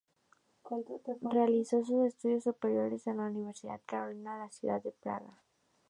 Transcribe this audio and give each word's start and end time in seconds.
Realizó 1.21 1.85
sus 1.85 2.07
estudios 2.07 2.45
superiores 2.45 3.05
en 3.05 3.17
la 3.17 3.27
Universidad 3.27 3.79
Carolina, 3.85 4.33
en 4.33 4.39
la 4.39 4.49
ciudad 4.49 4.81
de 4.81 4.91
Praga. 4.93 5.43